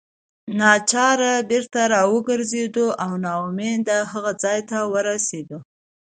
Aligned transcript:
ناچاره 0.59 1.33
بیرته 1.49 1.81
راوګرځېدو 1.93 2.87
او 3.03 3.11
نا 3.23 3.31
امیدۍ 3.47 3.99
هغه 4.11 4.31
ځای 4.43 4.59
ته 4.69 4.77
ورسېدو. 4.91 5.59